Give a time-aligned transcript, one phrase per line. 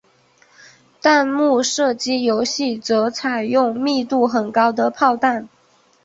[0.99, 5.47] 弹幕射击游戏则采用密度很高的炮弹。